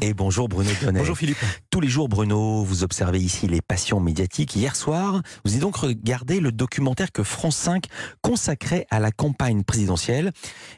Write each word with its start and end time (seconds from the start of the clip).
Et 0.00 0.14
bonjour 0.14 0.48
Bruno 0.48 0.70
Donnet. 0.80 1.00
Bonjour 1.00 1.16
Philippe. 1.16 1.38
Tous 1.70 1.80
les 1.80 1.88
jours 1.88 2.08
Bruno, 2.08 2.62
vous 2.62 2.84
observez 2.84 3.18
ici 3.18 3.48
les 3.48 3.60
passions 3.60 3.98
médiatiques. 3.98 4.54
Hier 4.54 4.76
soir, 4.76 5.20
vous 5.44 5.52
avez 5.52 5.60
donc 5.60 5.76
regardé 5.76 6.38
le 6.38 6.52
documentaire 6.52 7.10
que 7.10 7.22
France 7.22 7.56
5 7.56 7.86
consacrait 8.22 8.86
à 8.90 9.00
la 9.00 9.10
campagne 9.10 9.64
présidentielle 9.64 10.32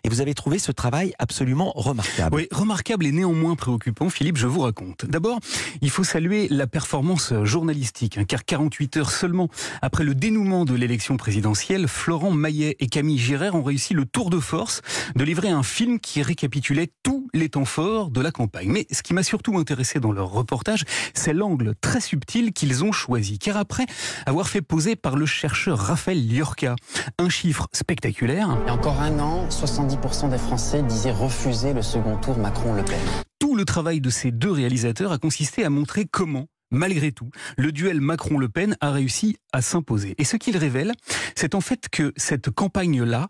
et 0.04 0.09
vous 0.09 0.21
avez 0.21 0.35
trouvé 0.35 0.59
ce 0.59 0.72
travail 0.72 1.12
absolument 1.19 1.72
remarquable. 1.75 2.35
Oui, 2.35 2.48
remarquable 2.51 3.04
et 3.04 3.12
néanmoins 3.12 3.54
préoccupant, 3.54 4.09
Philippe, 4.09 4.38
je 4.38 4.46
vous 4.46 4.61
raconte. 4.61 5.04
D'abord, 5.04 5.40
il 5.83 5.90
faut 5.90 6.04
saluer 6.04 6.49
la 6.49 6.67
performance 6.67 7.35
journalistique, 7.44 8.17
hein, 8.17 8.24
car 8.24 8.44
48 8.44 8.97
heures 8.97 9.10
seulement 9.10 9.49
après 9.83 10.04
le 10.04 10.15
dénouement 10.15 10.65
de 10.65 10.74
l'élection 10.74 11.17
présidentielle, 11.17 11.87
Florent 11.87 12.31
Maillet 12.31 12.76
et 12.81 12.87
Camille 12.87 13.19
Girard 13.19 13.54
ont 13.54 13.63
réussi 13.63 13.92
le 13.92 14.06
tour 14.06 14.31
de 14.31 14.40
force 14.40 14.81
de 15.17 15.24
livrer 15.24 15.51
un 15.51 15.63
film 15.63 16.01
qui 16.01 16.23
récapitulait 16.23 16.91
tous 17.02 17.22
les 17.34 17.48
temps 17.48 17.64
forts 17.64 18.10
de 18.10 18.20
la 18.20 18.30
campagne. 18.30 18.69
Mais 18.70 18.87
ce 18.91 19.02
qui 19.02 19.15
m'a 19.15 19.23
surtout 19.23 19.56
intéressé 19.56 20.01
dans 20.01 20.12
leur 20.12 20.30
reportage, 20.30 20.84
c'est 21.15 21.33
l'angle 21.33 21.74
très 21.80 22.01
subtil 22.01 22.52
qu'ils 22.52 22.84
ont 22.84 22.93
choisi. 22.93 23.38
Car 23.38 23.57
après 23.57 23.87
avoir 24.27 24.48
fait 24.48 24.62
poser 24.62 24.97
par 24.97 25.16
le 25.16 25.27
chercheur 25.27 25.79
Raphaël 25.79 26.27
Liorca 26.27 26.77
un 27.19 27.29
chiffre 27.29 27.69
spectaculaire. 27.73 28.57
Il 28.65 28.66
y 28.66 28.71
a 28.71 28.74
encore 28.74 29.01
un 29.01 29.19
an, 29.19 29.48
70% 29.48 30.30
des 30.30 30.38
Français 30.38 30.83
disaient 30.83 31.12
refuser 31.12 31.73
le 31.73 31.83
second 31.83 32.16
tour 32.16 32.38
Macron-Le 32.38 32.84
Pen. 32.84 33.01
Tout 33.38 33.57
le 33.57 33.65
travail 33.65 34.01
de 34.01 34.10
ces 34.10 34.30
deux 34.30 34.51
réalisateurs 34.51 35.12
a 35.12 35.19
consisté 35.19 35.65
à 35.65 35.71
montrer 35.71 36.07
comment 36.10 36.46
malgré 36.73 37.12
tout, 37.12 37.30
le 37.57 37.71
duel 37.71 38.01
Macron-Le 38.01 38.49
Pen 38.49 38.77
a 38.80 38.91
réussi 38.91 39.37
à 39.52 39.62
s'imposer. 39.62 40.15
Et 40.19 40.24
ce 40.24 40.37
qu'il 40.37 40.57
révèle, 40.57 40.93
c'est 41.37 41.55
en 41.55 41.60
fait 41.60 41.88
que 41.91 42.12
cette 42.16 42.51
campagne-là 42.51 43.29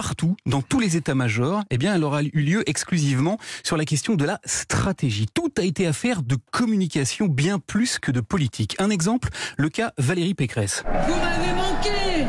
partout, 0.00 0.34
dans 0.46 0.62
tous 0.62 0.80
les 0.80 0.96
états-majors, 0.96 1.62
eh 1.68 1.76
bien, 1.76 1.94
elle 1.94 2.04
aura 2.04 2.22
eu 2.22 2.30
lieu 2.40 2.66
exclusivement 2.66 3.36
sur 3.62 3.76
la 3.76 3.84
question 3.84 4.14
de 4.14 4.24
la 4.24 4.40
stratégie. 4.46 5.26
Tout 5.26 5.52
a 5.58 5.62
été 5.62 5.86
affaire 5.86 6.22
de 6.22 6.38
communication 6.50 7.26
bien 7.26 7.58
plus 7.58 7.98
que 7.98 8.10
de 8.10 8.22
politique. 8.22 8.76
Un 8.78 8.88
exemple, 8.88 9.28
le 9.58 9.68
cas 9.68 9.92
Valérie 9.98 10.32
Pécresse. 10.32 10.84
Vous 11.06 11.14
m'avez 11.16 11.52
manqué 11.52 12.24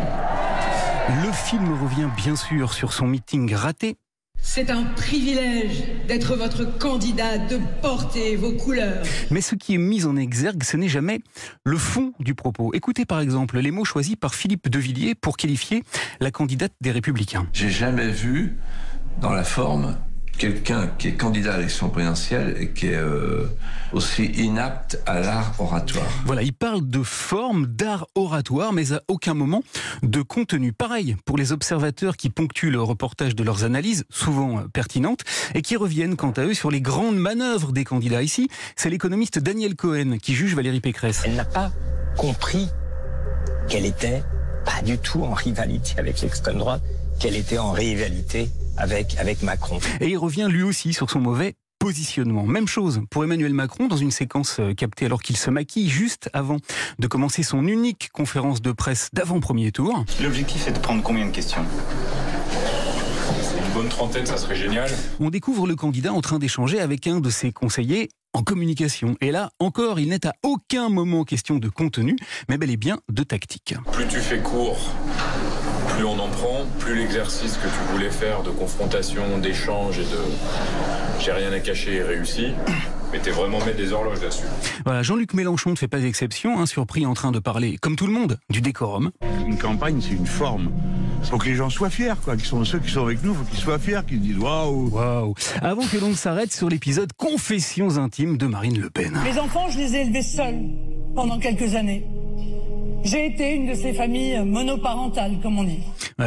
Le 1.25 1.31
film 1.31 1.81
revient 1.81 2.09
bien 2.17 2.35
sûr 2.35 2.73
sur 2.73 2.91
son 2.91 3.07
meeting 3.07 3.55
raté, 3.55 3.95
c'est 4.41 4.69
un 4.69 4.83
privilège 4.83 5.83
d'être 6.07 6.35
votre 6.35 6.77
candidat, 6.77 7.37
de 7.37 7.59
porter 7.81 8.35
vos 8.35 8.51
couleurs. 8.51 9.03
Mais 9.29 9.39
ce 9.39 9.55
qui 9.55 9.75
est 9.75 9.77
mis 9.77 10.05
en 10.05 10.17
exergue, 10.17 10.63
ce 10.63 10.77
n'est 10.77 10.89
jamais 10.89 11.21
le 11.63 11.77
fond 11.77 12.13
du 12.19 12.33
propos. 12.33 12.71
Écoutez 12.73 13.05
par 13.05 13.21
exemple 13.21 13.59
les 13.59 13.71
mots 13.71 13.85
choisis 13.85 14.15
par 14.15 14.35
Philippe 14.35 14.69
Devilliers 14.69 15.15
pour 15.15 15.37
qualifier 15.37 15.83
la 16.19 16.31
candidate 16.31 16.73
des 16.81 16.91
Républicains. 16.91 17.47
J'ai 17.53 17.69
jamais 17.69 18.09
vu 18.09 18.57
dans 19.21 19.31
la 19.31 19.43
forme 19.43 19.95
quelqu'un 20.41 20.87
qui 20.97 21.09
est 21.09 21.13
candidat 21.13 21.53
à 21.53 21.57
l'élection 21.57 21.89
présidentielle 21.89 22.57
et 22.59 22.71
qui 22.71 22.87
est 22.87 22.95
euh, 22.95 23.45
aussi 23.93 24.25
inapte 24.25 24.99
à 25.05 25.19
l'art 25.19 25.53
oratoire. 25.59 26.07
Voilà, 26.25 26.41
il 26.41 26.51
parle 26.51 26.89
de 26.89 27.03
forme, 27.03 27.67
d'art 27.67 28.07
oratoire, 28.15 28.73
mais 28.73 28.91
à 28.91 29.03
aucun 29.07 29.35
moment 29.35 29.63
de 30.01 30.23
contenu. 30.23 30.73
Pareil 30.73 31.15
pour 31.25 31.37
les 31.37 31.51
observateurs 31.51 32.17
qui 32.17 32.31
ponctuent 32.31 32.71
le 32.71 32.81
reportage 32.81 33.35
de 33.35 33.43
leurs 33.43 33.65
analyses, 33.65 34.03
souvent 34.09 34.57
euh, 34.57 34.61
pertinentes, 34.73 35.21
et 35.53 35.61
qui 35.61 35.75
reviennent 35.75 36.15
quant 36.15 36.31
à 36.31 36.41
eux 36.41 36.55
sur 36.55 36.71
les 36.71 36.81
grandes 36.81 37.17
manœuvres 37.17 37.71
des 37.71 37.83
candidats. 37.83 38.23
Ici, 38.23 38.49
c'est 38.75 38.89
l'économiste 38.89 39.37
Daniel 39.37 39.75
Cohen 39.75 40.17
qui 40.19 40.33
juge 40.33 40.55
Valérie 40.55 40.81
Pécresse. 40.81 41.21
Elle 41.23 41.35
n'a 41.35 41.45
pas 41.45 41.71
compris 42.17 42.67
qu'elle 43.69 43.85
était 43.85 44.23
pas 44.65 44.81
du 44.83 44.97
tout 44.97 45.23
en 45.23 45.35
rivalité 45.35 45.93
avec 45.99 46.19
l'extrême 46.21 46.57
droite, 46.57 46.81
qu'elle 47.19 47.35
était 47.35 47.59
en 47.59 47.73
rivalité 47.73 48.49
avec, 48.77 49.17
avec 49.19 49.43
Macron. 49.43 49.79
Et 49.99 50.09
il 50.09 50.17
revient 50.17 50.47
lui 50.49 50.63
aussi 50.63 50.93
sur 50.93 51.09
son 51.09 51.19
mauvais 51.19 51.55
positionnement. 51.79 52.45
Même 52.45 52.67
chose 52.67 53.01
pour 53.09 53.23
Emmanuel 53.23 53.53
Macron 53.53 53.87
dans 53.87 53.97
une 53.97 54.11
séquence 54.11 54.59
euh, 54.59 54.75
captée 54.75 55.05
alors 55.05 55.23
qu'il 55.23 55.35
se 55.35 55.49
maquille 55.49 55.89
juste 55.89 56.29
avant 56.31 56.57
de 56.99 57.07
commencer 57.07 57.41
son 57.41 57.65
unique 57.67 58.09
conférence 58.13 58.61
de 58.61 58.71
presse 58.71 59.09
d'avant-premier 59.13 59.71
tour. 59.71 60.05
L'objectif 60.21 60.67
est 60.67 60.73
de 60.73 60.79
prendre 60.79 61.01
combien 61.01 61.25
de 61.25 61.31
questions? 61.31 61.65
Une 63.57 63.73
bonne 63.73 63.89
trentaine, 63.89 64.27
ça 64.27 64.37
serait 64.37 64.55
génial. 64.55 64.91
On 65.19 65.31
découvre 65.31 65.65
le 65.65 65.75
candidat 65.75 66.13
en 66.13 66.21
train 66.21 66.37
d'échanger 66.37 66.79
avec 66.79 67.07
un 67.07 67.19
de 67.19 67.29
ses 67.31 67.51
conseillers 67.51 68.09
communication. 68.41 69.15
Et 69.21 69.31
là, 69.31 69.51
encore, 69.59 69.99
il 69.99 70.09
n'est 70.09 70.25
à 70.25 70.33
aucun 70.43 70.89
moment 70.89 71.23
question 71.23 71.57
de 71.57 71.69
contenu, 71.69 72.15
mais 72.49 72.57
bel 72.57 72.69
et 72.71 72.77
bien 72.77 72.99
de 73.09 73.23
tactique. 73.23 73.75
Plus 73.91 74.07
tu 74.07 74.17
fais 74.17 74.39
court, 74.39 74.79
plus 75.95 76.05
on 76.05 76.19
en 76.19 76.29
prend, 76.29 76.65
plus 76.79 76.95
l'exercice 76.95 77.57
que 77.57 77.67
tu 77.67 77.93
voulais 77.93 78.11
faire 78.11 78.43
de 78.43 78.51
confrontation, 78.51 79.37
d'échange 79.39 79.99
et 79.99 80.03
de 80.03 80.19
j'ai 81.19 81.31
rien 81.31 81.51
à 81.51 81.59
cacher 81.59 81.97
est 81.97 82.03
réussi. 82.03 82.47
Mais 83.11 83.19
t'es 83.19 83.31
vraiment 83.31 83.59
mettre 83.59 83.77
des 83.77 83.91
horloges 83.91 84.21
là-dessus. 84.21 84.45
Voilà, 84.85 85.03
Jean-Luc 85.03 85.33
Mélenchon 85.33 85.71
ne 85.71 85.75
fait 85.75 85.87
pas 85.87 85.99
exception, 85.99 86.59
hein, 86.59 86.65
surpris 86.65 87.05
en 87.05 87.13
train 87.13 87.31
de 87.31 87.39
parler, 87.39 87.77
comme 87.77 87.95
tout 87.95 88.07
le 88.07 88.13
monde, 88.13 88.37
du 88.49 88.61
décorum. 88.61 89.11
Une 89.45 89.57
campagne, 89.57 89.99
c'est 90.01 90.13
une 90.13 90.25
forme. 90.25 90.71
Il 91.23 91.29
faut 91.29 91.37
que 91.37 91.45
les 91.45 91.55
gens 91.55 91.69
soient 91.69 91.89
fiers, 91.89 92.13
quoi. 92.23 92.35
Qui 92.37 92.45
sont 92.45 92.63
ceux 92.65 92.79
qui 92.79 92.89
sont 92.89 93.03
avec 93.03 93.23
nous, 93.23 93.31
il 93.31 93.37
faut 93.37 93.43
qu'ils 93.43 93.59
soient 93.59 93.79
fiers, 93.79 94.01
qu'ils 94.07 94.21
disent 94.21 94.37
waouh. 94.37 94.89
Waouh. 94.89 95.35
Avant 95.61 95.85
que 95.85 95.97
l'on 95.97 96.13
s'arrête 96.13 96.51
sur 96.51 96.69
l'épisode 96.69 97.11
Confessions 97.13 97.97
intimes 97.97 98.37
de 98.37 98.47
Marine 98.47 98.79
Le 98.79 98.89
Pen. 98.89 99.19
Mes 99.23 99.39
enfants, 99.39 99.69
je 99.69 99.77
les 99.77 99.95
ai 99.95 100.01
élevés 100.01 100.23
seuls 100.23 100.61
pendant 101.13 101.37
quelques 101.37 101.75
années. 101.75 102.05
J'ai 103.03 103.25
été 103.25 103.55
une 103.55 103.67
de 103.67 103.73
ces 103.73 103.93
familles 103.93 104.43
monoparentales, 104.45 105.39
comme 105.41 105.57
on 105.57 105.63
dit. 105.63 105.79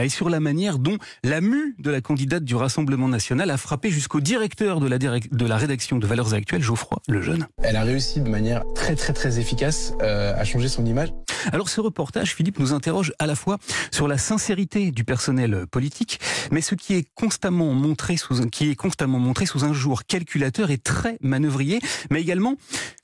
Et 0.03 0.09
sur 0.09 0.29
la 0.29 0.41
manière 0.41 0.79
dont 0.79 0.99
la 1.23 1.41
mue 1.41 1.77
de 1.79 1.91
la 1.91 2.01
candidate 2.01 2.45
du 2.45 2.57
Rassemblement 2.57 3.07
national 3.07 3.51
a 3.51 3.57
frappé 3.57 3.91
jusqu'au 3.91 4.21
directeur 4.21 4.81
de 4.81 4.89
la, 4.89 4.99
de 4.99 5.47
la 5.47 5.57
rédaction 5.57 5.99
de 5.99 6.07
Valeurs 6.07 6.35
Actuelles, 6.35 6.63
Geoffroy 6.63 6.99
Lejeune. 7.09 7.47
Elle 7.63 7.77
a 7.77 7.83
réussi 7.83 8.21
de 8.21 8.29
manière 8.29 8.65
très 8.75 8.97
très 8.97 9.13
très 9.13 9.39
efficace 9.39 9.95
euh, 10.03 10.35
à 10.37 10.45
changer 10.45 10.69
son 10.69 10.85
image. 10.85 11.11
Alors 11.53 11.69
ce 11.69 11.81
reportage, 11.81 12.35
Philippe, 12.35 12.59
nous 12.59 12.73
interroge 12.73 13.13
à 13.19 13.27
la 13.27 13.37
fois 13.37 13.59
sur 13.93 14.09
la 14.09 14.19
sincérité 14.19 14.91
du 14.91 15.05
personnel 15.05 15.67
politique, 15.71 16.19
mais 16.51 16.61
ce 16.61 16.75
qui 16.75 16.95
est 16.95 17.07
constamment 17.15 17.73
montré 17.73 18.17
sous 18.17 18.41
un, 18.41 18.49
qui 18.49 18.71
est 18.71 18.75
constamment 18.75 19.19
montré 19.19 19.47
sous 19.47 19.65
un 19.65 19.73
jour 19.73 20.05
calculateur 20.07 20.71
et 20.71 20.79
très 20.79 21.19
manœuvrier, 21.21 21.79
mais 22.11 22.21
également 22.21 22.57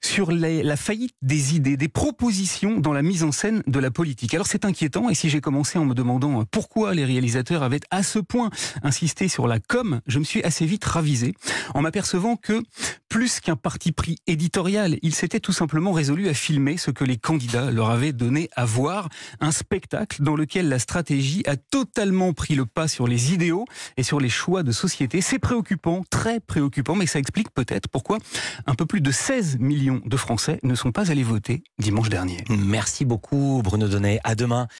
sur 0.02 0.32
les, 0.32 0.62
la 0.62 0.76
faillite 0.76 1.14
des 1.22 1.54
idées, 1.54 1.76
des 1.76 1.88
propositions 1.88 2.78
dans 2.78 2.92
la 2.92 3.02
mise 3.02 3.22
en 3.22 3.32
scène 3.32 3.59
de 3.66 3.78
la 3.78 3.90
politique. 3.90 4.34
Alors 4.34 4.46
c'est 4.46 4.64
inquiétant, 4.64 5.08
et 5.08 5.14
si 5.14 5.28
j'ai 5.28 5.40
commencé 5.40 5.78
en 5.78 5.84
me 5.84 5.94
demandant 5.94 6.44
pourquoi 6.50 6.94
les 6.94 7.04
réalisateurs 7.04 7.62
avaient 7.62 7.80
à 7.90 8.02
ce 8.02 8.18
point 8.18 8.50
insisté 8.82 9.28
sur 9.28 9.46
la 9.46 9.60
com, 9.60 10.00
je 10.06 10.18
me 10.18 10.24
suis 10.24 10.42
assez 10.42 10.66
vite 10.66 10.84
ravisé 10.84 11.34
en 11.74 11.82
m'apercevant 11.82 12.36
que 12.36 12.62
plus 13.10 13.40
qu'un 13.40 13.56
parti 13.56 13.90
pris 13.90 14.16
éditorial, 14.28 14.96
il 15.02 15.14
s'était 15.14 15.40
tout 15.40 15.52
simplement 15.52 15.90
résolu 15.92 16.28
à 16.28 16.34
filmer 16.34 16.76
ce 16.76 16.92
que 16.92 17.04
les 17.04 17.18
candidats 17.18 17.70
leur 17.72 17.90
avaient 17.90 18.12
donné 18.12 18.48
à 18.54 18.64
voir, 18.64 19.08
un 19.40 19.50
spectacle 19.50 20.22
dans 20.22 20.36
lequel 20.36 20.68
la 20.68 20.78
stratégie 20.78 21.42
a 21.46 21.56
totalement 21.56 22.32
pris 22.32 22.54
le 22.54 22.66
pas 22.66 22.86
sur 22.86 23.08
les 23.08 23.34
idéaux 23.34 23.64
et 23.96 24.04
sur 24.04 24.20
les 24.20 24.28
choix 24.28 24.62
de 24.62 24.70
société. 24.70 25.20
C'est 25.20 25.40
préoccupant, 25.40 26.04
très 26.08 26.38
préoccupant, 26.38 26.94
mais 26.94 27.06
ça 27.06 27.18
explique 27.18 27.50
peut-être 27.50 27.88
pourquoi 27.88 28.18
un 28.66 28.76
peu 28.76 28.86
plus 28.86 29.00
de 29.00 29.10
16 29.10 29.58
millions 29.58 30.00
de 30.04 30.16
Français 30.16 30.60
ne 30.62 30.76
sont 30.76 30.92
pas 30.92 31.10
allés 31.10 31.24
voter 31.24 31.64
dimanche 31.78 32.10
dernier. 32.10 32.38
Merci 32.48 33.04
beaucoup 33.04 33.60
Bruno 33.64 33.88
Donnet. 33.88 34.20
À 34.22 34.36
demain. 34.36 34.68